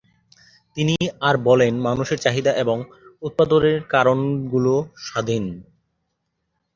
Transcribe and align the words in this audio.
তিনি 0.77 0.95
আর 1.21 1.35
বলেন 1.47 1.73
মানুষের 1.87 2.19
চাহিদা 2.19 2.51
এবং 2.63 2.77
উৎপাদনের 3.21 3.77
কারণ 3.93 4.17
গুল 4.51 4.65
স্বাধীন। 5.05 5.45